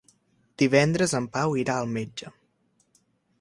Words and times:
Divendres 0.61 1.13
en 1.19 1.27
Pau 1.35 1.53
irà 1.65 1.75
al 1.83 1.93
metge. 1.99 2.33